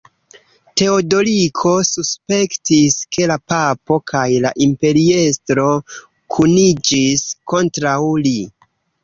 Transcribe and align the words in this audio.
Teodoriko 0.81 1.73
suspektis 1.89 2.97
ke 3.17 3.27
la 3.33 3.37
papo 3.53 3.99
kaj 4.13 4.23
la 4.47 4.53
imperiestro 4.69 5.67
kuniĝis 6.39 7.29
kontraŭ 7.55 7.97
li. 8.27 8.37